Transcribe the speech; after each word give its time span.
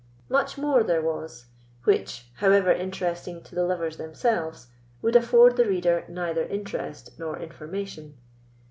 Much 0.29 0.57
more 0.57 0.81
there 0.81 0.99
was, 1.03 1.45
which, 1.83 2.25
however 2.37 2.71
interesting 2.71 3.39
to 3.43 3.53
the 3.53 3.61
lovers 3.63 3.97
themselves, 3.97 4.69
would 4.99 5.15
afford 5.15 5.57
the 5.57 5.65
reader 5.67 6.05
neither 6.09 6.43
interest 6.45 7.11
nor 7.19 7.37
information. 7.37 8.17